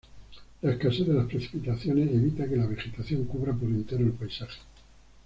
La 0.63 0.71
escasez 0.71 1.05
de 1.05 1.13
las 1.13 1.27
precipitaciones 1.27 2.09
evita 2.09 2.49
que 2.49 2.55
la 2.55 2.65
vegetación 2.65 3.25
cubra 3.25 3.53
por 3.53 3.69
entero 3.69 4.03
el 4.03 4.13
paisaje. 4.13 4.57